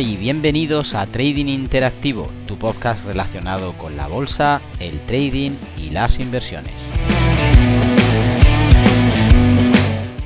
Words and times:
Y 0.00 0.16
bienvenidos 0.16 0.94
a 0.94 1.06
Trading 1.06 1.46
Interactivo, 1.46 2.30
tu 2.46 2.56
podcast 2.56 3.04
relacionado 3.04 3.72
con 3.72 3.96
la 3.96 4.06
bolsa, 4.06 4.60
el 4.78 5.00
trading 5.00 5.50
y 5.76 5.90
las 5.90 6.20
inversiones. 6.20 6.72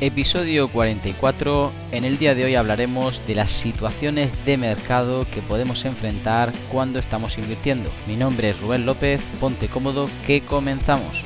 Episodio 0.03 0.69
44. 0.69 1.73
En 1.91 2.05
el 2.05 2.19
día 2.19 2.35
de 2.35 2.45
hoy 2.45 2.55
hablaremos 2.55 3.27
de 3.27 3.35
las 3.35 3.50
situaciones 3.50 4.35
de 4.45 4.59
mercado 4.59 5.27
que 5.32 5.41
podemos 5.41 5.86
enfrentar 5.86 6.53
cuando 6.71 6.99
estamos 6.99 7.39
invirtiendo. 7.39 7.89
Mi 8.07 8.17
nombre 8.17 8.50
es 8.50 8.61
Rubén 8.61 8.85
López, 8.85 9.23
ponte 9.41 9.68
cómodo 9.68 10.11
que 10.27 10.43
comenzamos. 10.43 11.25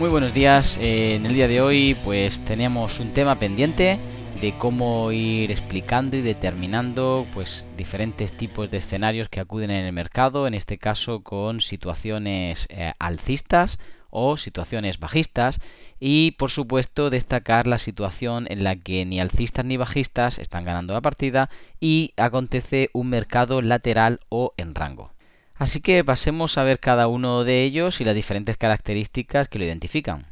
Muy 0.00 0.08
buenos 0.08 0.34
días, 0.34 0.78
en 0.82 1.26
el 1.26 1.34
día 1.34 1.46
de 1.46 1.60
hoy 1.60 1.96
pues 2.04 2.40
tenemos 2.40 2.98
un 2.98 3.12
tema 3.12 3.38
pendiente 3.38 4.00
de 4.40 4.54
cómo 4.56 5.12
ir 5.12 5.50
explicando 5.50 6.16
y 6.16 6.22
determinando 6.22 7.26
pues 7.34 7.66
diferentes 7.76 8.32
tipos 8.32 8.70
de 8.70 8.78
escenarios 8.78 9.28
que 9.28 9.40
acuden 9.40 9.70
en 9.70 9.84
el 9.84 9.92
mercado, 9.92 10.46
en 10.46 10.54
este 10.54 10.78
caso 10.78 11.22
con 11.22 11.60
situaciones 11.60 12.66
eh, 12.70 12.94
alcistas 12.98 13.78
o 14.08 14.38
situaciones 14.38 14.98
bajistas 14.98 15.60
y 16.00 16.32
por 16.32 16.50
supuesto 16.50 17.10
destacar 17.10 17.66
la 17.66 17.78
situación 17.78 18.46
en 18.48 18.64
la 18.64 18.76
que 18.76 19.04
ni 19.04 19.20
alcistas 19.20 19.66
ni 19.66 19.76
bajistas 19.76 20.38
están 20.38 20.64
ganando 20.64 20.94
la 20.94 21.02
partida 21.02 21.50
y 21.78 22.14
acontece 22.16 22.88
un 22.94 23.10
mercado 23.10 23.60
lateral 23.60 24.20
o 24.30 24.54
en 24.56 24.74
rango. 24.74 25.12
Así 25.56 25.82
que 25.82 26.02
pasemos 26.02 26.56
a 26.56 26.62
ver 26.62 26.80
cada 26.80 27.08
uno 27.08 27.44
de 27.44 27.62
ellos 27.64 28.00
y 28.00 28.04
las 28.04 28.14
diferentes 28.14 28.56
características 28.56 29.48
que 29.48 29.58
lo 29.58 29.66
identifican. 29.66 30.24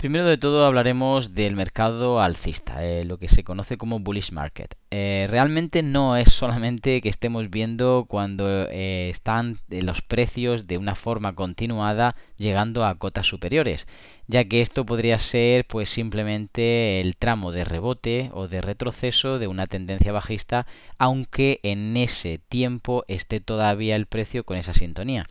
Primero 0.00 0.24
de 0.24 0.38
todo 0.38 0.64
hablaremos 0.64 1.34
del 1.34 1.56
mercado 1.56 2.22
alcista, 2.22 2.82
eh, 2.82 3.04
lo 3.04 3.18
que 3.18 3.28
se 3.28 3.44
conoce 3.44 3.76
como 3.76 4.00
bullish 4.00 4.32
market. 4.32 4.74
Eh, 4.90 5.26
realmente 5.28 5.82
no 5.82 6.16
es 6.16 6.32
solamente 6.32 7.02
que 7.02 7.10
estemos 7.10 7.50
viendo 7.50 8.06
cuando 8.08 8.48
eh, 8.70 9.10
están 9.10 9.58
los 9.68 10.00
precios 10.00 10.66
de 10.66 10.78
una 10.78 10.94
forma 10.94 11.34
continuada 11.34 12.14
llegando 12.38 12.86
a 12.86 12.94
cotas 12.94 13.26
superiores, 13.26 13.86
ya 14.26 14.42
que 14.44 14.62
esto 14.62 14.86
podría 14.86 15.18
ser 15.18 15.66
pues 15.66 15.90
simplemente 15.90 17.02
el 17.02 17.16
tramo 17.16 17.52
de 17.52 17.64
rebote 17.64 18.30
o 18.32 18.48
de 18.48 18.62
retroceso 18.62 19.38
de 19.38 19.48
una 19.48 19.66
tendencia 19.66 20.12
bajista, 20.12 20.66
aunque 20.96 21.60
en 21.62 21.94
ese 21.98 22.40
tiempo 22.48 23.04
esté 23.06 23.40
todavía 23.40 23.96
el 23.96 24.06
precio 24.06 24.44
con 24.44 24.56
esa 24.56 24.72
sintonía. 24.72 25.26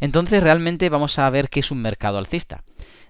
Entonces 0.00 0.42
realmente 0.42 0.90
vamos 0.90 1.18
a 1.18 1.30
ver 1.30 1.48
qué 1.48 1.60
es 1.60 1.70
un 1.70 1.80
mercado 1.80 2.18
alcista. 2.18 2.62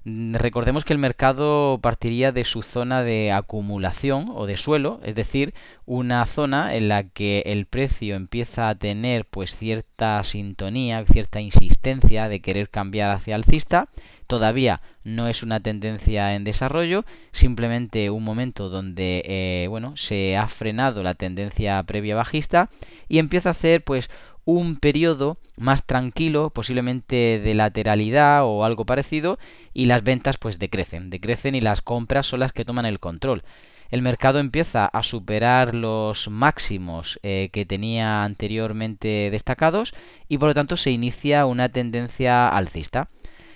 Mm, 0.05 0.35
recordemos 0.35 0.85
que 0.85 0.93
el 0.93 0.99
mercado 0.99 1.79
partiría 1.81 2.33
de 2.33 2.45
su 2.45 2.63
zona 2.63 3.05
de 3.05 3.31
acumulación 3.31 4.31
o 4.35 4.47
de 4.47 4.57
suelo, 4.57 5.01
es 5.05 5.15
decir, 5.15 5.55
una 5.87 6.27
zona 6.27 6.75
en 6.75 6.89
la 6.89 7.05
que 7.05 7.43
el 7.47 7.67
precio 7.67 8.17
empieza 8.17 8.69
a 8.69 8.75
tener 8.75 9.27
pues 9.27 9.57
cierta 9.57 10.23
sintonía, 10.25 11.05
cierta 11.05 11.41
insistencia 11.41 12.29
de 12.29 12.41
querer 12.41 12.69
cambiar 12.69 13.13
hacia 13.13 13.37
alcista. 13.37 13.89
Todavía 14.27 14.81
no 15.05 15.29
es 15.29 15.43
una 15.43 15.61
tendencia 15.61 16.35
en 16.35 16.45
desarrollo, 16.45 17.05
simplemente 17.33 18.11
un 18.11 18.25
momento 18.25 18.71
donde 18.71 19.23
eh, 19.27 19.67
bueno 19.69 19.97
se 19.97 20.37
ha 20.37 20.49
frenado 20.49 21.03
la 21.03 21.15
tendencia 21.15 21.83
previa 21.85 22.17
bajista 22.17 22.71
y 23.09 23.19
empieza 23.19 23.51
a 23.51 23.53
hacer 23.53 23.85
pues 23.85 24.11
un 24.45 24.77
periodo 24.77 25.39
más 25.57 25.85
tranquilo, 25.85 26.51
posiblemente 26.51 27.41
de 27.43 27.55
lateralidad 27.55 28.45
o 28.45 28.65
algo 28.65 28.85
parecido, 28.85 29.39
y 29.73 29.87
las 29.87 30.03
ventas 30.03 30.39
pues 30.39 30.59
decrecen, 30.59 31.11
decrecen 31.11 31.55
y 31.55 31.61
las 31.61 31.83
compras 31.83 32.27
son 32.27 32.41
las 32.41 32.53
que 32.53 32.65
toman 32.65 32.87
el 32.87 33.01
control. 33.01 33.45
El 33.91 34.01
mercado 34.01 34.39
empieza 34.39 34.87
a 34.87 35.03
superar 35.03 35.75
los 35.75 36.29
máximos 36.29 37.21
eh, 37.23 37.51
que 37.53 37.67
tenía 37.67 38.25
anteriormente 38.25 39.29
destacados 39.31 39.93
y 40.29 40.39
por 40.39 40.49
lo 40.49 40.55
tanto 40.55 40.79
se 40.79 40.91
inicia 40.91 41.45
una 41.45 41.69
tendencia 41.69 42.49
alcista. 42.49 43.11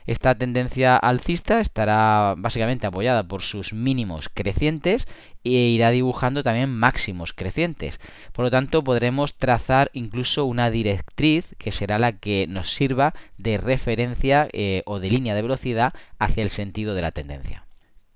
Esta 0.06 0.36
tendencia 0.36 0.96
alcista 0.96 1.60
estará 1.60 2.34
básicamente 2.38 2.86
apoyada 2.86 3.26
por 3.26 3.42
sus 3.42 3.72
mínimos 3.72 4.28
crecientes 4.32 5.06
e 5.42 5.50
irá 5.50 5.90
dibujando 5.90 6.42
también 6.42 6.70
máximos 6.70 7.32
crecientes. 7.32 7.98
Por 8.32 8.44
lo 8.44 8.50
tanto, 8.50 8.84
podremos 8.84 9.36
trazar 9.36 9.90
incluso 9.92 10.44
una 10.44 10.70
directriz 10.70 11.54
que 11.58 11.72
será 11.72 11.98
la 11.98 12.12
que 12.12 12.46
nos 12.48 12.72
sirva 12.72 13.14
de 13.36 13.58
referencia 13.58 14.48
eh, 14.52 14.82
o 14.86 15.00
de 15.00 15.10
línea 15.10 15.34
de 15.34 15.42
velocidad 15.42 15.92
hacia 16.18 16.42
el 16.44 16.50
sentido 16.50 16.94
de 16.94 17.02
la 17.02 17.12
tendencia. 17.12 17.66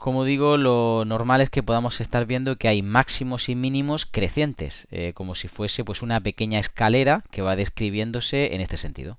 Como 0.01 0.25
digo, 0.25 0.57
lo 0.57 1.05
normal 1.05 1.43
es 1.43 1.51
que 1.51 1.63
podamos 1.63 2.01
estar 2.01 2.25
viendo 2.25 2.57
que 2.57 2.69
hay 2.69 2.81
máximos 2.81 3.51
y 3.51 3.55
mínimos 3.55 4.07
crecientes, 4.07 4.87
eh, 4.91 5.13
como 5.13 5.35
si 5.35 5.47
fuese 5.47 5.85
pues 5.85 6.01
una 6.01 6.21
pequeña 6.21 6.59
escalera 6.59 7.23
que 7.31 7.43
va 7.43 7.55
describiéndose 7.55 8.55
en 8.55 8.63
este 8.63 8.79
sentido. 8.79 9.19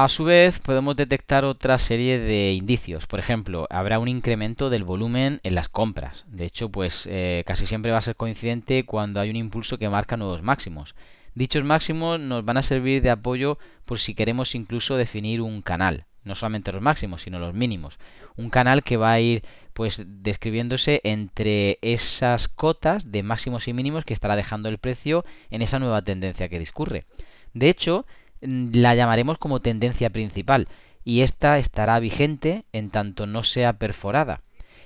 A 0.00 0.08
su 0.08 0.22
vez, 0.22 0.60
podemos 0.60 0.94
detectar 0.94 1.44
otra 1.44 1.76
serie 1.76 2.20
de 2.20 2.52
indicios. 2.52 3.08
Por 3.08 3.18
ejemplo, 3.18 3.66
habrá 3.68 3.98
un 3.98 4.06
incremento 4.06 4.70
del 4.70 4.84
volumen 4.84 5.40
en 5.42 5.56
las 5.56 5.68
compras. 5.68 6.24
De 6.28 6.44
hecho, 6.44 6.68
pues 6.68 7.08
eh, 7.10 7.42
casi 7.48 7.66
siempre 7.66 7.90
va 7.90 7.98
a 7.98 8.02
ser 8.02 8.14
coincidente 8.14 8.86
cuando 8.86 9.18
hay 9.18 9.28
un 9.28 9.34
impulso 9.34 9.76
que 9.76 9.88
marca 9.88 10.16
nuevos 10.16 10.40
máximos. 10.40 10.94
Dichos 11.34 11.64
máximos 11.64 12.20
nos 12.20 12.44
van 12.44 12.58
a 12.58 12.62
servir 12.62 13.02
de 13.02 13.10
apoyo 13.10 13.58
por 13.86 13.98
si 13.98 14.14
queremos 14.14 14.54
incluso 14.54 14.96
definir 14.96 15.40
un 15.40 15.62
canal. 15.62 16.04
No 16.22 16.36
solamente 16.36 16.70
los 16.70 16.80
máximos, 16.80 17.22
sino 17.22 17.40
los 17.40 17.54
mínimos. 17.54 17.98
Un 18.36 18.50
canal 18.50 18.84
que 18.84 18.98
va 18.98 19.10
a 19.10 19.18
ir 19.18 19.42
pues 19.72 20.04
describiéndose 20.06 21.00
entre 21.02 21.80
esas 21.82 22.46
cotas 22.46 23.10
de 23.10 23.24
máximos 23.24 23.66
y 23.66 23.72
mínimos 23.72 24.04
que 24.04 24.14
estará 24.14 24.36
dejando 24.36 24.68
el 24.68 24.78
precio 24.78 25.24
en 25.50 25.60
esa 25.60 25.80
nueva 25.80 26.02
tendencia 26.02 26.48
que 26.48 26.60
discurre. 26.60 27.04
De 27.52 27.68
hecho, 27.68 28.06
la 28.40 28.94
llamaremos 28.94 29.38
como 29.38 29.60
tendencia 29.60 30.10
principal 30.10 30.68
y 31.04 31.22
esta 31.22 31.58
estará 31.58 31.98
vigente 32.00 32.64
en 32.72 32.90
tanto 32.90 33.26
no 33.26 33.42
sea 33.42 33.74
perforada. 33.74 34.42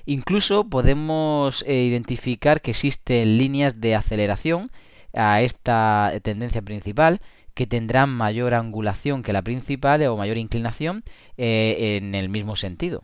Incluso 0.07 0.65
podemos 0.65 1.65
eh, 1.67 1.83
identificar 1.85 2.61
que 2.61 2.73
existen 2.73 3.39
líneas 3.39 3.81
de 3.81 3.95
aceleración 3.95 4.71
a 5.15 5.43
esta 5.43 6.13
tendencia 6.23 6.63
principal 6.63 7.21
que 7.55 7.67
tendrán 7.67 8.11
mayor 8.11 8.55
angulación 8.55 9.23
que 9.23 9.33
la 9.33 9.43
principal 9.43 10.03
o 10.05 10.17
mayor 10.17 10.39
inclinación 10.39 11.05
eh, 11.37 11.99
en 11.99 12.15
el 12.15 12.29
mismo 12.29 12.57
sentido. 12.57 13.03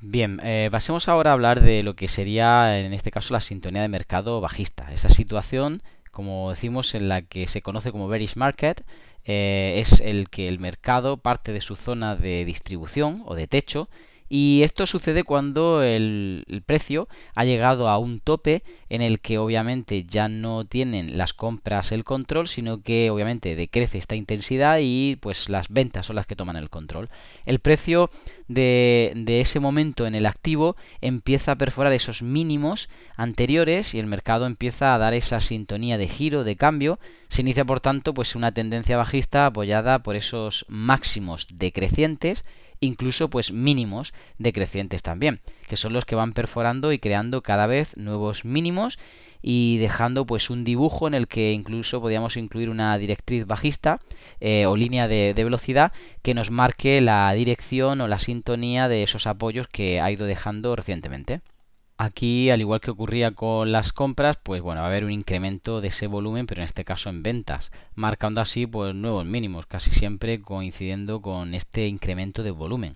Bien, 0.00 0.40
eh, 0.44 0.68
pasemos 0.70 1.08
ahora 1.08 1.30
a 1.30 1.32
hablar 1.32 1.60
de 1.60 1.82
lo 1.82 1.96
que 1.96 2.06
sería 2.06 2.78
en 2.78 2.92
este 2.92 3.10
caso 3.10 3.34
la 3.34 3.40
sintonía 3.40 3.82
de 3.82 3.88
mercado 3.88 4.40
bajista. 4.40 4.92
Esa 4.92 5.08
situación, 5.08 5.82
como 6.10 6.50
decimos, 6.50 6.94
en 6.94 7.08
la 7.08 7.22
que 7.22 7.46
se 7.48 7.62
conoce 7.62 7.92
como 7.92 8.08
bearish 8.08 8.36
market, 8.36 8.84
eh, 9.24 9.74
es 9.78 10.00
el 10.00 10.28
que 10.30 10.48
el 10.48 10.58
mercado 10.58 11.18
parte 11.18 11.52
de 11.52 11.60
su 11.60 11.76
zona 11.76 12.16
de 12.16 12.44
distribución 12.44 13.22
o 13.26 13.34
de 13.34 13.46
techo 13.46 13.88
y 14.28 14.62
esto 14.62 14.86
sucede 14.86 15.24
cuando 15.24 15.82
el, 15.82 16.44
precio 16.66 17.08
ha 17.34 17.44
llegado 17.44 17.88
a 17.88 17.96
un 17.98 18.20
tope 18.20 18.62
en 18.90 19.00
el 19.00 19.20
que 19.20 19.38
obviamente 19.38 20.04
ya 20.04 20.28
no 20.28 20.66
tienen 20.66 21.16
las 21.16 21.32
compras 21.32 21.92
el 21.92 22.04
control, 22.04 22.46
sino 22.46 22.82
que 22.82 23.10
obviamente 23.10 23.56
decrece 23.56 23.96
esta 23.96 24.16
intensidad 24.16 24.78
y 24.82 25.16
pues 25.16 25.48
las 25.48 25.68
ventas 25.70 26.06
son 26.06 26.16
las 26.16 26.26
que 26.26 26.36
toman 26.36 26.56
el 26.56 26.68
control. 26.68 27.08
El 27.46 27.60
precio 27.60 28.10
de, 28.48 29.40
ese 29.40 29.60
momento 29.60 30.06
en 30.06 30.14
el 30.14 30.26
activo 30.26 30.76
empieza 31.00 31.52
a 31.52 31.58
perforar 31.58 31.92
esos 31.92 32.22
mínimos 32.22 32.88
anteriores 33.16 33.94
y 33.94 33.98
el 33.98 34.06
mercado 34.06 34.46
empieza 34.46 34.94
a 34.94 34.98
dar 34.98 35.14
esa 35.14 35.40
sintonía 35.40 35.98
de 35.98 36.08
giro, 36.08 36.44
de 36.44 36.56
cambio. 36.56 36.98
Se 37.28 37.42
inicia 37.42 37.64
por 37.64 37.80
tanto 37.80 38.14
pues 38.14 38.34
una 38.34 38.52
tendencia 38.52 38.96
bajista 38.96 39.46
apoyada 39.46 40.00
por 40.00 40.16
esos 40.16 40.64
máximos 40.68 41.46
decrecientes 41.52 42.42
incluso 42.80 43.28
pues 43.28 43.52
mínimos 43.52 44.12
decrecientes 44.38 45.02
también, 45.02 45.40
que 45.66 45.76
son 45.76 45.92
los 45.92 46.04
que 46.04 46.14
van 46.14 46.32
perforando 46.32 46.92
y 46.92 46.98
creando 46.98 47.42
cada 47.42 47.66
vez 47.66 47.96
nuevos 47.96 48.44
mínimos 48.44 48.98
y 49.42 49.78
dejando 49.78 50.26
pues 50.26 50.50
un 50.50 50.64
dibujo 50.64 51.06
en 51.06 51.14
el 51.14 51.28
que 51.28 51.52
incluso 51.52 52.00
podríamos 52.00 52.36
incluir 52.36 52.70
una 52.70 52.96
directriz 52.98 53.46
bajista 53.46 54.00
eh, 54.40 54.66
o 54.66 54.76
línea 54.76 55.08
de, 55.08 55.34
de, 55.34 55.44
velocidad 55.44 55.92
que 56.22 56.34
nos 56.34 56.50
marque 56.50 57.00
la 57.00 57.32
dirección 57.32 58.00
o 58.00 58.08
la 58.08 58.18
sintonía 58.18 58.88
de 58.88 59.02
esos 59.02 59.26
apoyos 59.26 59.68
que 59.68 60.00
ha 60.00 60.10
ido 60.10 60.26
dejando 60.26 60.76
recientemente. 60.76 61.40
Aquí, 62.00 62.48
al 62.50 62.60
igual 62.60 62.80
que 62.80 62.92
ocurría 62.92 63.32
con 63.32 63.72
las 63.72 63.92
compras, 63.92 64.38
pues 64.40 64.62
bueno, 64.62 64.82
va 64.82 64.86
a 64.86 64.90
haber 64.90 65.04
un 65.04 65.10
incremento 65.10 65.80
de 65.80 65.88
ese 65.88 66.06
volumen, 66.06 66.46
pero 66.46 66.60
en 66.60 66.66
este 66.66 66.84
caso 66.84 67.10
en 67.10 67.24
ventas, 67.24 67.72
marcando 67.96 68.40
así 68.40 68.68
pues 68.68 68.94
nuevos 68.94 69.26
mínimos, 69.26 69.66
casi 69.66 69.90
siempre 69.90 70.40
coincidiendo 70.40 71.20
con 71.20 71.54
este 71.54 71.88
incremento 71.88 72.44
de 72.44 72.52
volumen. 72.52 72.94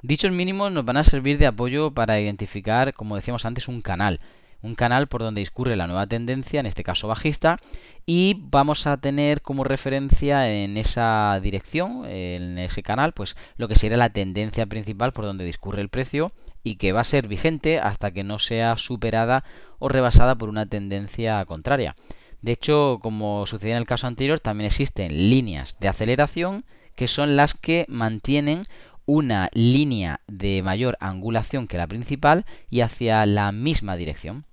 Dichos 0.00 0.30
mínimos 0.30 0.70
nos 0.70 0.84
van 0.84 0.98
a 0.98 1.02
servir 1.02 1.38
de 1.38 1.46
apoyo 1.46 1.90
para 1.90 2.20
identificar, 2.20 2.94
como 2.94 3.16
decíamos 3.16 3.44
antes, 3.46 3.66
un 3.66 3.80
canal, 3.80 4.20
un 4.62 4.74
canal 4.74 5.06
por 5.06 5.22
donde 5.22 5.40
discurre 5.40 5.76
la 5.76 5.86
nueva 5.86 6.06
tendencia, 6.06 6.60
en 6.60 6.66
este 6.66 6.82
caso 6.82 7.08
bajista, 7.08 7.58
y 8.06 8.36
vamos 8.38 8.86
a 8.86 8.96
tener 8.98 9.42
como 9.42 9.64
referencia 9.64 10.50
en 10.50 10.76
esa 10.76 11.38
dirección, 11.42 12.04
en 12.06 12.58
ese 12.58 12.82
canal, 12.82 13.12
pues 13.12 13.36
lo 13.56 13.68
que 13.68 13.76
sería 13.76 13.96
la 13.96 14.10
tendencia 14.10 14.66
principal 14.66 15.12
por 15.12 15.24
donde 15.24 15.44
discurre 15.44 15.82
el 15.82 15.88
precio 15.88 16.32
y 16.62 16.76
que 16.76 16.92
va 16.92 17.00
a 17.00 17.04
ser 17.04 17.28
vigente 17.28 17.78
hasta 17.78 18.10
que 18.10 18.24
no 18.24 18.38
sea 18.38 18.76
superada 18.76 19.44
o 19.78 19.88
rebasada 19.88 20.36
por 20.36 20.48
una 20.48 20.66
tendencia 20.66 21.44
contraria. 21.44 21.94
De 22.42 22.52
hecho, 22.52 22.98
como 23.02 23.46
sucedía 23.46 23.74
en 23.74 23.80
el 23.80 23.86
caso 23.86 24.06
anterior, 24.06 24.40
también 24.40 24.66
existen 24.66 25.30
líneas 25.30 25.78
de 25.80 25.88
aceleración 25.88 26.64
que 26.94 27.08
son 27.08 27.36
las 27.36 27.54
que 27.54 27.84
mantienen 27.88 28.62
una 29.06 29.48
línea 29.54 30.20
de 30.26 30.62
mayor 30.62 30.98
angulación 31.00 31.68
que 31.68 31.78
la 31.78 31.86
principal 31.86 32.44
y 32.68 32.80
hacia 32.80 33.24
la 33.24 33.52
misma 33.52 33.96
dirección. 33.96 34.44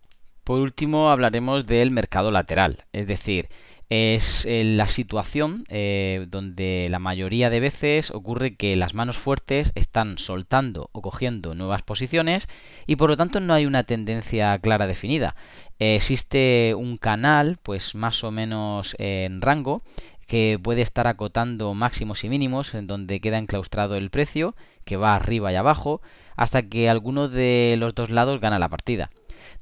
Por 0.44 0.62
último, 0.62 1.10
hablaremos 1.10 1.66
del 1.66 1.92
mercado 1.92 2.32
lateral, 2.32 2.86
es 2.94 3.08
decir, 3.08 3.50
es 3.90 4.46
eh, 4.46 4.64
la 4.64 4.88
situación 4.88 5.66
eh, 5.70 6.26
donde 6.30 6.88
la 6.90 7.00
mayoría 7.00 7.50
de 7.50 7.60
veces 7.60 8.12
ocurre 8.12 8.56
que 8.56 8.76
las 8.76 8.94
manos 8.94 9.18
fuertes 9.18 9.72
están 9.76 10.18
soltando 10.18 10.90
o 10.94 11.02
cogiendo 11.02 11.54
nuevas 11.54 11.84
posiciones 11.84 12.48
y 12.88 12.96
por 12.96 13.10
lo 13.12 13.18
tanto 13.18 13.40
no 13.40 13.54
hay 13.54 13.66
una 13.66 13.84
tendencia 13.84 14.58
clara 14.60 14.88
definida. 14.88 15.36
existe 15.78 16.74
un 16.76 16.98
canal, 16.98 17.60
pues 17.62 17.94
más 17.94 18.24
o 18.24 18.32
menos 18.32 18.96
en 19.00 19.42
rango, 19.42 19.84
que 20.28 20.60
puede 20.62 20.82
estar 20.82 21.08
acotando 21.08 21.74
máximos 21.74 22.24
y 22.24 22.30
mínimos 22.30 22.74
en 22.74 22.88
donde 22.88 23.20
queda 23.20 23.38
enclaustrado 23.38 23.96
el 23.96 24.10
precio, 24.10 24.56
que 24.86 24.98
va 24.98 25.16
arriba 25.16 25.52
y 25.52 25.56
abajo, 25.56 26.02
hasta 26.36 26.64
que 26.64 26.90
alguno 26.90 27.30
de 27.30 27.76
los 27.78 27.96
dos 27.96 28.10
lados 28.10 28.42
gana 28.42 28.60
la 28.60 28.70
partida. 28.70 29.10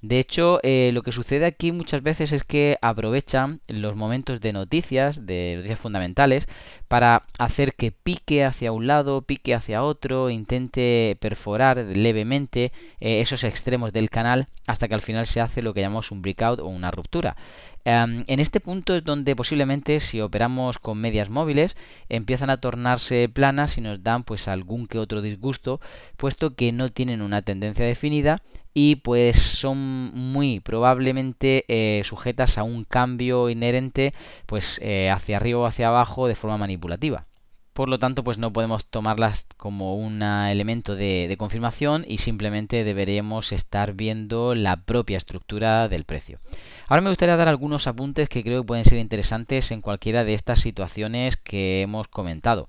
De 0.01 0.19
hecho, 0.19 0.59
eh, 0.63 0.91
lo 0.93 1.03
que 1.03 1.11
sucede 1.11 1.45
aquí 1.45 1.71
muchas 1.71 2.01
veces 2.01 2.31
es 2.31 2.43
que 2.43 2.77
aprovechan 2.81 3.61
los 3.67 3.95
momentos 3.95 4.41
de 4.41 4.53
noticias, 4.53 5.25
de 5.25 5.53
noticias 5.57 5.79
fundamentales, 5.79 6.47
para 6.87 7.23
hacer 7.37 7.73
que 7.75 7.91
pique 7.91 8.43
hacia 8.43 8.71
un 8.71 8.87
lado, 8.87 9.21
pique 9.21 9.53
hacia 9.53 9.83
otro, 9.83 10.29
intente 10.29 11.17
perforar 11.19 11.77
levemente 11.77 12.71
eh, 12.99 13.21
esos 13.21 13.43
extremos 13.43 13.93
del 13.93 14.09
canal 14.09 14.47
hasta 14.67 14.87
que 14.87 14.95
al 14.95 15.01
final 15.01 15.25
se 15.25 15.41
hace 15.41 15.61
lo 15.61 15.73
que 15.73 15.81
llamamos 15.81 16.11
un 16.11 16.21
breakout 16.21 16.59
o 16.59 16.67
una 16.67 16.91
ruptura. 16.91 17.35
Em, 17.83 18.25
en 18.27 18.39
este 18.39 18.59
punto 18.59 18.95
es 18.95 19.03
donde 19.03 19.35
posiblemente 19.35 19.99
si 19.99 20.21
operamos 20.21 20.77
con 20.77 20.99
medias 20.99 21.29
móviles 21.29 21.75
empiezan 22.09 22.51
a 22.51 22.57
tornarse 22.57 23.27
planas 23.27 23.77
y 23.77 23.81
nos 23.81 24.03
dan 24.03 24.23
pues 24.23 24.47
algún 24.47 24.87
que 24.87 24.99
otro 24.99 25.21
disgusto 25.21 25.81
puesto 26.15 26.55
que 26.55 26.71
no 26.71 26.89
tienen 26.89 27.23
una 27.23 27.41
tendencia 27.41 27.83
definida 27.85 28.37
y 28.75 28.97
pues 28.97 29.37
son 29.41 29.77
muy 30.13 30.59
probablemente 30.59 31.65
eh, 31.67 32.03
sujetas 32.05 32.59
a 32.59 32.63
un 32.63 32.85
cambio 32.85 33.49
inherente 33.49 34.13
pues 34.45 34.79
eh, 34.83 35.09
hacia 35.09 35.37
arriba 35.37 35.59
o 35.61 35.65
hacia 35.65 35.87
abajo 35.87 36.27
de 36.27 36.35
forma 36.35 36.57
manipulativa. 36.57 37.25
Por 37.73 37.87
lo 37.87 37.99
tanto, 37.99 38.23
pues 38.23 38.37
no 38.37 38.51
podemos 38.51 38.85
tomarlas 38.85 39.47
como 39.55 39.95
un 39.95 40.21
elemento 40.21 40.95
de, 40.95 41.33
confirmación 41.37 42.03
y 42.07 42.17
simplemente 42.17 42.83
deberíamos 42.83 43.53
estar 43.53 43.93
viendo 43.93 44.55
la 44.55 44.75
propia 44.75 45.17
estructura 45.17 45.87
del 45.87 46.03
precio. 46.03 46.39
Ahora 46.87 47.01
me 47.01 47.09
gustaría 47.09 47.37
dar 47.37 47.47
algunos 47.47 47.87
apuntes 47.87 48.27
que 48.27 48.43
creo 48.43 48.61
que 48.61 48.67
pueden 48.67 48.83
ser 48.83 48.97
interesantes 48.97 49.71
en 49.71 49.81
cualquiera 49.81 50.25
de 50.25 50.33
estas 50.33 50.59
situaciones 50.59 51.37
que 51.37 51.81
hemos 51.81 52.09
comentado. 52.09 52.67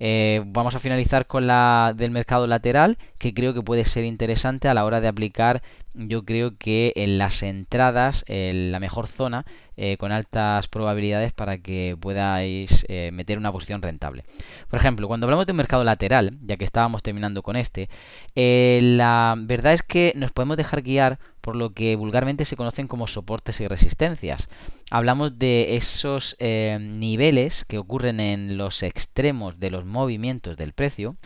Eh, 0.00 0.42
vamos 0.46 0.74
a 0.74 0.80
finalizar 0.80 1.26
con 1.26 1.46
la 1.46 1.94
del 1.96 2.10
mercado 2.10 2.48
lateral, 2.48 2.98
que 3.18 3.32
creo 3.32 3.54
que 3.54 3.62
puede 3.62 3.84
ser 3.84 4.04
interesante 4.04 4.66
a 4.66 4.74
la 4.74 4.84
hora 4.84 5.00
de 5.00 5.08
aplicar 5.08 5.62
yo 5.94 6.24
creo 6.24 6.56
que 6.56 6.92
en 6.96 7.18
las 7.18 7.42
entradas, 7.42 8.24
en 8.28 8.70
la 8.70 8.80
mejor 8.80 9.08
zona, 9.08 9.44
eh, 9.82 9.96
con 9.96 10.12
altas 10.12 10.68
probabilidades 10.68 11.32
para 11.32 11.56
que 11.56 11.96
podáis 11.98 12.84
eh, 12.88 13.10
meter 13.14 13.38
una 13.38 13.50
posición 13.50 13.80
rentable. 13.80 14.24
Por 14.68 14.78
ejemplo, 14.78 15.08
cuando 15.08 15.24
hablamos 15.24 15.46
de 15.46 15.52
un 15.52 15.56
mercado 15.56 15.84
lateral, 15.84 16.36
ya 16.44 16.58
que 16.58 16.66
estábamos 16.66 17.02
terminando 17.02 17.42
con 17.42 17.56
este, 17.56 17.88
la 18.34 19.34
verdad 19.38 19.72
es 19.72 19.82
que 19.82 20.12
nos 20.16 20.32
podemos 20.32 20.58
dejar 20.58 20.82
guiar 20.82 21.18
por 21.40 21.56
lo 21.56 21.72
que 21.72 21.96
vulgarmente 21.96 22.44
se 22.44 22.56
conocen 22.56 22.88
como 22.88 23.06
soportes 23.06 23.60
y 23.60 23.68
resistencias. 23.68 24.50
Hablamos 24.90 25.38
de 25.38 25.76
esos 25.76 26.36
eh, 26.40 26.78
niveles 26.78 27.64
que 27.64 27.78
ocurren 27.78 28.20
en 28.20 28.58
los 28.58 28.82
extremos 28.82 29.58
de 29.58 29.70
los 29.70 29.84
movimientos 29.84 30.56
del 30.56 30.72
precio, 30.72 31.16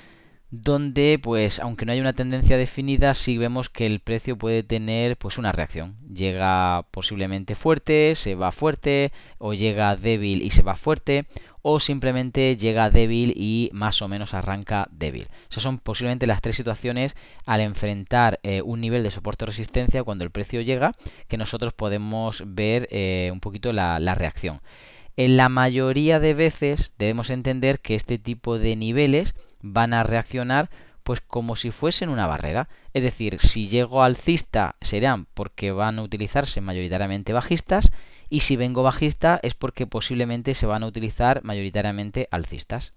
donde 0.51 1.19
pues 1.23 1.59
aunque 1.59 1.85
no 1.85 1.93
haya 1.93 2.01
una 2.01 2.13
tendencia 2.13 2.57
definida 2.57 3.15
sí 3.15 3.39
vemos 3.39 3.71
que 3.71 3.87
el 3.87 4.01
precio 4.01 4.37
puede 4.39 4.63
tener 4.63 5.17
pues 5.17 5.39
una 5.39 5.53
reacción 5.53 5.97
llega 6.13 6.87
posiblemente 6.91 7.55
fuerte 7.55 8.15
se 8.15 8.35
va 8.35 8.53
fuerte 8.53 9.13
o 9.39 9.55
llega 9.55 9.97
débil 9.97 10.43
y 10.43 10.51
se 10.51 10.63
va 10.63 10.77
fuerte 10.77 11.27
o 11.67 11.81
simplemente 11.81 12.59
llega 12.59 12.91
débil 12.91 13.33
y 13.35 13.71
más 13.73 14.03
o 14.03 14.07
menos 14.07 14.35
arranca 14.35 14.87
débil. 14.91 15.29
Esas 15.51 15.63
son 15.63 15.79
posiblemente 15.79 16.27
las 16.27 16.43
tres 16.43 16.57
situaciones 16.57 17.17
al 17.47 17.63
enfrentar 17.63 18.39
eh, 18.43 18.61
un 18.61 18.83
nivel 18.83 19.03
de 19.03 19.11
soporte 19.11 19.45
o 19.45 19.47
resistencia 19.47 20.05
cuando 20.05 20.25
el 20.25 20.31
precio 20.31 20.61
llega 20.61 20.95
que 21.27 21.39
nosotros 21.39 21.73
podemos 21.73 22.43
ver 22.47 22.87
eh, 22.91 23.31
un 23.33 23.41
poquito 23.41 23.73
la 23.73 24.15
reacción. 24.15 24.61
En 25.17 25.39
la 25.39 25.49
mayoría 25.49 26.21
de 26.21 26.35
veces 26.35 26.93
debemos 26.99 27.31
entender 27.31 27.81
que 27.81 27.95
este 27.95 28.19
tipo 28.19 28.59
de 28.59 28.77
niveles 28.77 29.35
van 29.65 29.95
a 29.95 30.03
reaccionar 30.03 30.69
pues 31.03 31.21
como 31.21 31.57
si 31.57 31.71
fuesen 31.71 32.11
una 32.11 32.27
barrera. 32.27 32.69
Es 32.93 33.03
decir, 33.03 33.41
si 33.41 33.69
llego 33.69 34.03
alcista 34.03 34.77
serán 34.81 35.27
porque 35.35 35.73
van 35.73 35.99
a 35.99 36.03
utilizarse 36.03 36.61
mayoritariamente 36.61 37.33
bajistas 37.33 37.91
y 38.29 38.41
si 38.41 38.57
vengo 38.57 38.83
bajista 38.83 39.41
es 39.43 39.55
porque 39.55 39.87
posiblemente 39.87 40.55
se 40.55 40.67
van 40.67 40.83
a 40.83 40.87
utilizar 40.87 41.43
mayoritariamente 41.45 42.29
alcistas. 42.31 42.93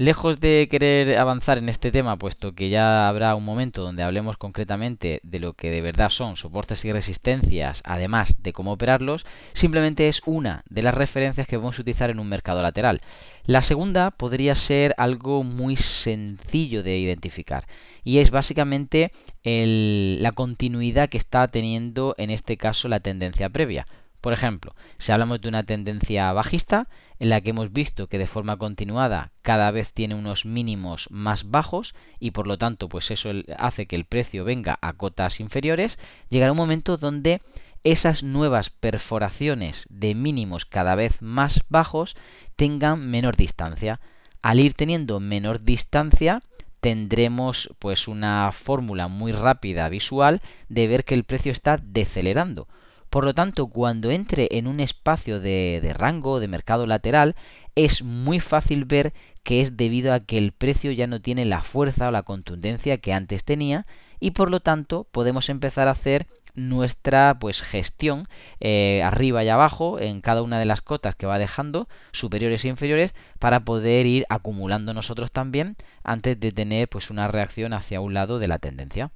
Lejos 0.00 0.38
de 0.38 0.68
querer 0.70 1.18
avanzar 1.18 1.58
en 1.58 1.68
este 1.68 1.90
tema, 1.90 2.16
puesto 2.16 2.54
que 2.54 2.68
ya 2.68 3.08
habrá 3.08 3.34
un 3.34 3.44
momento 3.44 3.82
donde 3.82 4.04
hablemos 4.04 4.36
concretamente 4.36 5.18
de 5.24 5.40
lo 5.40 5.54
que 5.54 5.72
de 5.72 5.80
verdad 5.80 6.10
son 6.10 6.36
soportes 6.36 6.84
y 6.84 6.92
resistencias, 6.92 7.82
además 7.84 8.40
de 8.40 8.52
cómo 8.52 8.70
operarlos, 8.70 9.26
simplemente 9.54 10.06
es 10.06 10.22
una 10.24 10.62
de 10.70 10.82
las 10.82 10.94
referencias 10.94 11.48
que 11.48 11.56
a 11.56 11.58
utilizar 11.58 12.10
en 12.10 12.20
un 12.20 12.28
mercado 12.28 12.62
lateral. 12.62 13.00
La 13.44 13.60
segunda 13.60 14.12
podría 14.12 14.54
ser 14.54 14.94
algo 14.98 15.42
muy 15.42 15.76
sencillo 15.76 16.84
de 16.84 16.96
identificar 16.96 17.66
y 18.04 18.18
es 18.18 18.30
básicamente 18.30 19.10
la 19.42 20.30
continuidad 20.30 21.08
que 21.08 21.18
está 21.18 21.48
teniendo 21.48 22.14
en 22.18 22.30
este 22.30 22.56
caso 22.56 22.86
la 22.86 23.00
tendencia 23.00 23.48
previa. 23.48 23.88
Por 24.20 24.32
ejemplo, 24.32 24.74
si 24.98 25.12
hablamos 25.12 25.40
de 25.40 25.48
una 25.48 25.62
tendencia 25.62 26.32
bajista, 26.32 26.88
en 27.20 27.30
la 27.30 27.40
que 27.40 27.50
hemos 27.50 27.72
visto 27.72 28.08
que 28.08 28.18
de 28.18 28.26
forma 28.26 28.56
continuada 28.56 29.32
cada 29.42 29.70
vez 29.70 29.92
tiene 29.92 30.14
unos 30.14 30.44
mínimos 30.44 31.08
más 31.10 31.50
bajos 31.50 31.94
y 32.20 32.32
por 32.32 32.46
lo 32.46 32.58
tanto 32.58 32.88
pues 32.88 33.10
eso 33.10 33.30
hace 33.56 33.86
que 33.86 33.96
el 33.96 34.04
precio 34.04 34.44
venga 34.44 34.78
a 34.80 34.92
cotas 34.92 35.40
inferiores, 35.40 35.98
llegará 36.28 36.52
un 36.52 36.58
momento 36.58 36.96
donde 36.96 37.40
esas 37.84 38.22
nuevas 38.22 38.70
perforaciones 38.70 39.86
de 39.88 40.14
mínimos 40.14 40.64
cada 40.64 40.94
vez 40.94 41.22
más 41.22 41.62
bajos 41.68 42.16
tengan 42.56 43.08
menor 43.08 43.36
distancia. 43.36 44.00
Al 44.42 44.60
ir 44.60 44.74
teniendo 44.74 45.20
menor 45.20 45.62
distancia, 45.62 46.40
tendremos 46.80 47.70
pues 47.78 48.08
una 48.08 48.50
fórmula 48.52 49.08
muy 49.08 49.32
rápida 49.32 49.88
visual 49.88 50.40
de 50.68 50.86
ver 50.88 51.04
que 51.04 51.14
el 51.14 51.24
precio 51.24 51.52
está 51.52 51.76
decelerando. 51.76 52.68
Por 53.10 53.24
lo 53.24 53.34
tanto, 53.34 53.68
cuando 53.68 54.10
entre 54.10 54.48
en 54.50 54.66
un 54.66 54.80
espacio 54.80 55.40
de, 55.40 55.80
de 55.82 55.94
rango, 55.94 56.40
de 56.40 56.48
mercado 56.48 56.86
lateral, 56.86 57.36
es 57.74 58.02
muy 58.02 58.40
fácil 58.40 58.84
ver 58.84 59.14
que 59.42 59.60
es 59.60 59.76
debido 59.76 60.12
a 60.12 60.20
que 60.20 60.36
el 60.36 60.52
precio 60.52 60.92
ya 60.92 61.06
no 61.06 61.20
tiene 61.20 61.44
la 61.44 61.62
fuerza 61.62 62.08
o 62.08 62.10
la 62.10 62.22
contundencia 62.22 62.98
que 62.98 63.12
antes 63.12 63.44
tenía 63.44 63.86
y 64.20 64.32
por 64.32 64.50
lo 64.50 64.60
tanto 64.60 65.06
podemos 65.10 65.48
empezar 65.48 65.88
a 65.88 65.92
hacer 65.92 66.26
nuestra 66.54 67.38
pues 67.38 67.62
gestión 67.62 68.26
eh, 68.60 69.00
arriba 69.04 69.44
y 69.44 69.48
abajo 69.48 70.00
en 70.00 70.20
cada 70.20 70.42
una 70.42 70.58
de 70.58 70.64
las 70.64 70.80
cotas 70.80 71.14
que 71.14 71.26
va 71.26 71.38
dejando 71.38 71.88
superiores 72.12 72.64
e 72.64 72.68
inferiores 72.68 73.14
para 73.38 73.60
poder 73.60 74.06
ir 74.06 74.26
acumulando 74.28 74.92
nosotros 74.92 75.30
también 75.30 75.76
antes 76.02 76.38
de 76.38 76.52
tener 76.52 76.88
pues 76.88 77.10
una 77.10 77.28
reacción 77.28 77.72
hacia 77.72 78.00
un 78.00 78.14
lado 78.14 78.38
de 78.38 78.48
la 78.48 78.58
tendencia 78.58 79.12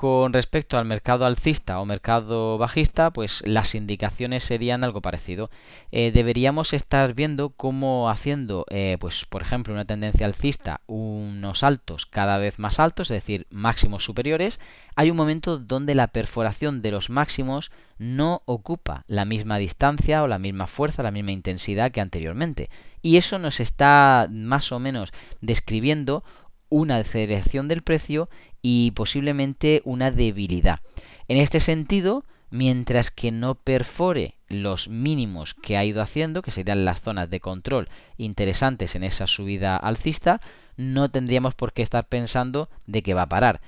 con 0.00 0.32
respecto 0.32 0.78
al 0.78 0.86
mercado 0.86 1.26
alcista 1.26 1.78
o 1.78 1.84
mercado 1.84 2.56
bajista, 2.56 3.10
pues 3.10 3.42
las 3.44 3.74
indicaciones 3.74 4.44
serían 4.44 4.82
algo 4.82 5.02
parecido. 5.02 5.50
Eh, 5.92 6.10
deberíamos 6.10 6.72
estar 6.72 7.12
viendo 7.12 7.50
cómo 7.50 8.08
haciendo, 8.08 8.64
eh, 8.70 8.96
pues 8.98 9.26
por 9.26 9.42
ejemplo, 9.42 9.74
una 9.74 9.84
tendencia 9.84 10.24
alcista, 10.24 10.80
unos 10.86 11.62
altos 11.62 12.06
cada 12.06 12.38
vez 12.38 12.58
más 12.58 12.80
altos, 12.80 13.10
es 13.10 13.16
decir, 13.16 13.46
máximos 13.50 14.02
superiores, 14.02 14.58
hay 14.96 15.10
un 15.10 15.18
momento 15.18 15.58
donde 15.58 15.94
la 15.94 16.06
perforación 16.06 16.80
de 16.80 16.92
los 16.92 17.10
máximos 17.10 17.70
no 17.98 18.40
ocupa 18.46 19.04
la 19.06 19.26
misma 19.26 19.58
distancia 19.58 20.22
o 20.22 20.28
la 20.28 20.38
misma 20.38 20.66
fuerza, 20.66 21.02
la 21.02 21.10
misma 21.10 21.32
intensidad 21.32 21.90
que 21.90 22.00
anteriormente. 22.00 22.70
Y 23.02 23.18
eso 23.18 23.38
nos 23.38 23.60
está 23.60 24.28
más 24.30 24.72
o 24.72 24.78
menos 24.78 25.12
describiendo 25.42 26.24
una 26.70 26.96
aceleración 26.96 27.68
del 27.68 27.82
precio 27.82 28.30
y 28.62 28.92
posiblemente 28.92 29.82
una 29.84 30.10
debilidad. 30.10 30.80
En 31.28 31.36
este 31.36 31.60
sentido, 31.60 32.24
mientras 32.50 33.10
que 33.10 33.30
no 33.30 33.54
perfore 33.54 34.36
los 34.48 34.88
mínimos 34.88 35.54
que 35.54 35.76
ha 35.76 35.84
ido 35.84 36.02
haciendo, 36.02 36.42
que 36.42 36.50
serían 36.50 36.84
las 36.84 37.00
zonas 37.00 37.30
de 37.30 37.40
control 37.40 37.88
interesantes 38.16 38.94
en 38.94 39.04
esa 39.04 39.26
subida 39.26 39.76
alcista, 39.76 40.40
no 40.76 41.10
tendríamos 41.10 41.54
por 41.54 41.72
qué 41.72 41.82
estar 41.82 42.08
pensando 42.08 42.70
de 42.86 43.02
que 43.02 43.14
va 43.14 43.22
a 43.22 43.28
parar. 43.28 43.60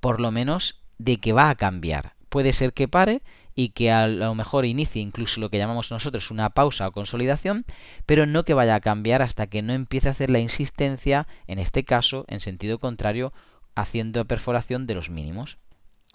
por 0.00 0.20
lo 0.20 0.30
menos 0.30 0.82
de 0.98 1.16
que 1.18 1.32
va 1.32 1.48
a 1.48 1.54
cambiar. 1.54 2.14
Puede 2.28 2.52
ser 2.52 2.74
que 2.74 2.88
pare 2.88 3.22
y 3.54 3.70
que 3.70 3.92
a 3.92 4.06
lo 4.06 4.34
mejor 4.34 4.64
inicie 4.64 5.00
incluso 5.00 5.40
lo 5.40 5.50
que 5.50 5.58
llamamos 5.58 5.90
nosotros 5.90 6.30
una 6.30 6.50
pausa 6.50 6.88
o 6.88 6.92
consolidación, 6.92 7.64
pero 8.06 8.26
no 8.26 8.44
que 8.44 8.54
vaya 8.54 8.74
a 8.74 8.80
cambiar 8.80 9.22
hasta 9.22 9.46
que 9.46 9.62
no 9.62 9.72
empiece 9.72 10.08
a 10.08 10.12
hacer 10.12 10.30
la 10.30 10.40
insistencia, 10.40 11.26
en 11.46 11.58
este 11.58 11.84
caso, 11.84 12.24
en 12.28 12.40
sentido 12.40 12.78
contrario, 12.78 13.32
haciendo 13.74 14.24
perforación 14.24 14.86
de 14.86 14.94
los 14.94 15.10
mínimos. 15.10 15.58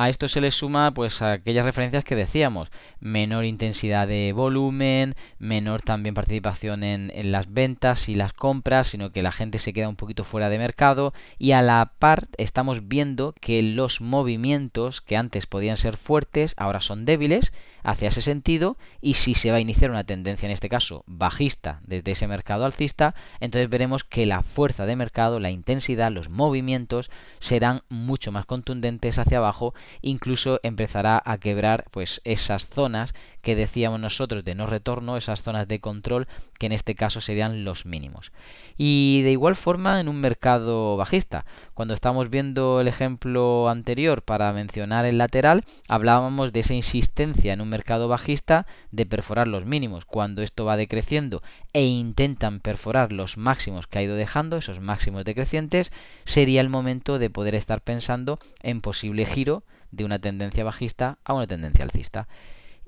A 0.01 0.07
esto 0.07 0.29
se 0.29 0.39
le 0.39 0.51
suma 0.51 0.93
pues 0.93 1.21
aquellas 1.21 1.65
referencias 1.65 2.05
que 2.05 2.15
decíamos, 2.15 2.71
menor 3.01 3.43
intensidad 3.43 4.07
de 4.07 4.31
volumen, 4.31 5.13
menor 5.39 5.81
también 5.81 6.15
participación 6.15 6.85
en, 6.85 7.11
en, 7.13 7.33
las 7.33 7.51
ventas 7.51 8.07
y 8.07 8.15
las 8.15 8.31
compras, 8.31 8.87
sino 8.87 9.11
que 9.11 9.23
la 9.23 9.33
gente 9.33 9.59
se 9.59 9.73
queda 9.73 9.89
un 9.89 9.97
poquito 9.97 10.23
fuera 10.23 10.47
de 10.47 10.57
mercado. 10.57 11.13
Y 11.37 11.51
a 11.51 11.61
la 11.61 11.91
par 11.99 12.29
estamos 12.37 12.87
viendo 12.87 13.35
que 13.41 13.61
los 13.61 13.99
movimientos 13.99 15.01
que 15.01 15.17
antes 15.17 15.47
podían 15.47 15.75
ser 15.75 15.97
fuertes 15.97 16.53
ahora 16.55 16.79
son 16.79 17.03
débiles 17.03 17.51
hacia 17.83 18.09
ese 18.09 18.21
sentido 18.21 18.77
y 19.01 19.15
si 19.15 19.33
se 19.33 19.51
va 19.51 19.57
a 19.57 19.61
iniciar 19.61 19.91
una 19.91 20.03
tendencia 20.03 20.45
en 20.45 20.51
este 20.51 20.69
caso 20.69 21.03
bajista 21.07 21.81
desde 21.85 22.11
ese 22.11 22.27
mercado 22.27 22.65
alcista, 22.65 23.15
entonces 23.39 23.69
veremos 23.69 24.03
que 24.03 24.25
la 24.25 24.43
fuerza 24.43 24.85
de 24.85 24.95
mercado, 24.95 25.39
la 25.39 25.51
intensidad, 25.51 26.11
los 26.11 26.29
movimientos 26.29 27.09
serán 27.39 27.81
mucho 27.89 28.31
más 28.31 28.45
contundentes 28.45 29.19
hacia 29.19 29.37
abajo, 29.39 29.73
incluso 30.01 30.59
empezará 30.63 31.21
a 31.23 31.37
quebrar 31.37 31.85
pues 31.91 32.21
esas 32.23 32.67
zonas 32.67 33.13
que 33.41 33.55
decíamos 33.55 33.99
nosotros 33.99 34.43
de 34.43 34.55
no 34.55 34.65
retorno, 34.65 35.17
esas 35.17 35.41
zonas 35.41 35.67
de 35.67 35.79
control 35.79 36.27
que 36.59 36.67
en 36.67 36.73
este 36.73 36.93
caso 36.93 37.21
serían 37.21 37.63
los 37.63 37.85
mínimos. 37.85 38.31
Y 38.77 39.21
de 39.23 39.31
igual 39.31 39.55
forma 39.55 39.99
en 39.99 40.09
un 40.09 40.19
mercado 40.19 40.97
bajista, 40.97 41.45
cuando 41.73 41.93
estamos 41.93 42.29
viendo 42.29 42.81
el 42.81 42.87
ejemplo 42.87 43.69
anterior 43.69 44.21
para 44.21 44.53
mencionar 44.53 45.05
el 45.05 45.17
lateral, 45.17 45.63
hablábamos 45.87 46.53
de 46.53 46.59
esa 46.59 46.73
insistencia 46.73 47.53
en 47.53 47.61
un 47.61 47.69
mercado 47.69 48.07
bajista 48.07 48.67
de 48.91 49.05
perforar 49.05 49.47
los 49.47 49.65
mínimos. 49.65 50.05
Cuando 50.05 50.43
esto 50.43 50.65
va 50.65 50.77
decreciendo 50.77 51.41
e 51.73 51.85
intentan 51.85 52.59
perforar 52.59 53.11
los 53.11 53.37
máximos 53.37 53.87
que 53.87 53.99
ha 53.99 54.03
ido 54.03 54.15
dejando, 54.15 54.57
esos 54.57 54.81
máximos 54.81 55.23
decrecientes, 55.23 55.91
sería 56.25 56.61
el 56.61 56.69
momento 56.69 57.19
de 57.19 57.29
poder 57.29 57.55
estar 57.55 57.81
pensando 57.81 58.39
en 58.61 58.81
posible 58.81 59.25
giro 59.25 59.63
de 59.91 60.03
una 60.03 60.19
tendencia 60.19 60.63
bajista 60.63 61.17
a 61.23 61.33
una 61.33 61.47
tendencia 61.47 61.85
alcista. 61.85 62.27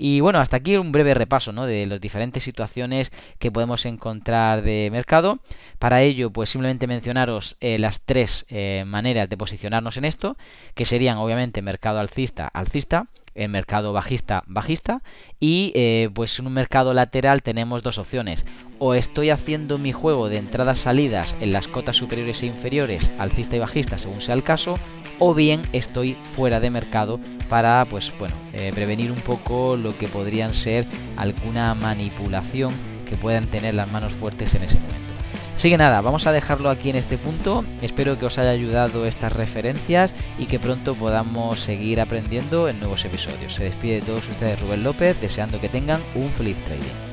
Y 0.04 0.20
bueno, 0.20 0.40
hasta 0.40 0.58
aquí 0.58 0.78
un 0.78 0.92
breve 0.92 1.14
repaso 1.14 1.52
¿no? 1.52 1.68
de 1.68 1.86
las 1.86 2.02
diferentes 2.02 2.42
situaciones 2.42 3.12
que 3.38 3.52
podemos 3.52 3.86
encontrar 3.86 4.64
de 4.64 4.90
mercado. 4.92 5.42
Para 5.78 6.02
ello, 6.02 6.32
pues 6.32 6.50
simplemente 6.50 6.88
mencionaros 6.88 7.56
eh, 7.60 7.78
las 7.78 8.02
tres 8.02 8.48
eh, 8.50 8.84
maneras 8.88 9.30
de 9.30 9.38
posicionarnos 9.38 9.98
en 9.98 10.06
esto, 10.06 10.38
que 10.74 10.86
serían 10.86 11.20
obviamente 11.20 11.62
mercado 11.62 12.00
alcista, 12.00 12.48
alcista, 12.48 13.10
el 13.36 13.50
mercado 13.50 13.94
bajista 13.94 14.44
bajista 14.48 15.04
y 15.40 15.72
eh, 15.76 16.10
pues 16.14 16.38
en 16.40 16.48
un 16.48 16.54
mercado 16.54 16.94
lateral 16.94 17.44
tenemos 17.44 17.82
dos 17.82 17.98
opciones 17.98 18.46
o 18.80 18.94
estoy 18.94 19.30
haciendo 19.30 19.78
mi 19.78 19.94
juego 19.94 20.28
de 20.28 20.38
entradas 20.38 20.80
salidas 20.80 21.36
en 21.40 21.54
las 21.54 21.68
cotas 21.70 21.96
superiores 21.96 22.44
e 22.44 22.48
inferiores 22.48 23.10
alcista 23.20 23.56
y 23.56 23.60
bajista 23.60 23.98
según 23.98 24.20
sea 24.20 24.36
el 24.36 24.44
caso 24.44 24.74
o 25.20 25.34
bien 25.34 25.62
estoy 25.74 26.18
fuera 26.36 26.60
de 26.60 26.70
mercado 26.70 27.20
para 27.50 27.86
pues 27.90 28.12
bueno 28.18 28.36
eh, 28.54 28.72
prevenir 28.74 29.12
un 29.12 29.20
poco 29.20 29.76
lo 29.76 29.98
que 29.98 30.08
podrían 30.08 30.54
ser 30.54 30.86
alguna 31.18 31.74
manipulación 31.76 32.74
que 33.08 33.18
puedan 33.18 33.48
tener 33.48 33.74
las 33.74 33.92
manos 33.92 34.14
fuertes 34.14 34.56
en 34.56 34.64
ese 34.64 34.80
momento. 34.80 35.12
Así 35.56 35.70
que 35.70 35.78
nada, 35.78 36.02
vamos 36.02 36.26
a 36.26 36.32
dejarlo 36.32 36.70
aquí 36.70 36.90
en 36.90 36.96
este 36.96 37.18
punto. 37.18 37.64
Espero 37.82 38.18
que 38.18 38.26
os 38.26 38.38
haya 38.38 38.50
ayudado 38.50 39.06
estas 39.06 39.34
referencias 39.34 40.14
y 40.40 40.48
que 40.48 40.60
pronto 40.60 40.96
podamos 40.96 41.60
seguir 41.60 42.02
aprendiendo 42.02 42.68
en 42.68 42.80
nuevos 42.80 43.06
episodios. 43.06 43.54
Se 43.54 43.66
despide 43.66 43.96
de 43.96 44.02
todos 44.02 44.28
ustedes 44.28 44.60
Rubén 44.60 44.84
López, 44.84 45.20
deseando 45.22 45.60
que 45.60 45.70
tengan 45.70 46.02
un 46.16 46.32
feliz 46.32 46.58
trading. 46.64 47.11